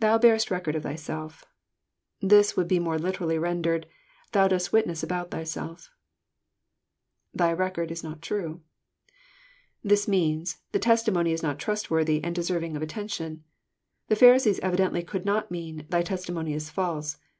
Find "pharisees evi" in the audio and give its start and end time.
14.14-14.76